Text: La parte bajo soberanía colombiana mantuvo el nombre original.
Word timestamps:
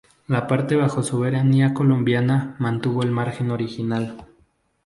La 0.25 0.47
parte 0.47 0.75
bajo 0.75 1.03
soberanía 1.03 1.75
colombiana 1.75 2.55
mantuvo 2.57 3.03
el 3.03 3.13
nombre 3.13 3.53
original. 3.53 4.25